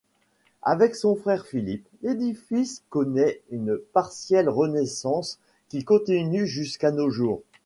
Avec 0.63 0.95
son 0.95 1.15
frère 1.15 1.45
Philippe, 1.45 1.87
l'édifice 2.01 2.81
connaît 2.89 3.39
une 3.51 3.77
partielle 3.93 4.49
renaissance 4.49 5.37
qui 5.69 5.83
continue 5.83 6.47
jusqu'à 6.47 6.89
nos 6.89 7.11
jours. 7.11 7.43